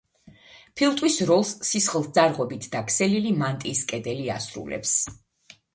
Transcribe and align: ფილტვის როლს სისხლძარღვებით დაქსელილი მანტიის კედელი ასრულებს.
ფილტვის 0.79 1.17
როლს 1.31 1.51
სისხლძარღვებით 1.73 2.67
დაქსელილი 2.77 3.37
მანტიის 3.45 3.87
კედელი 3.95 4.31
ასრულებს. 4.39 4.99